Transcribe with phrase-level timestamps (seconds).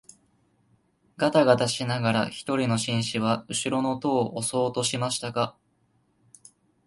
[1.17, 5.55] がたがたしながら一人の紳士は後ろの戸を押そうとしましたが、